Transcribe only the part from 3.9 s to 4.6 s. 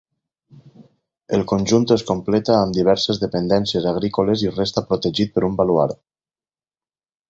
agrícoles i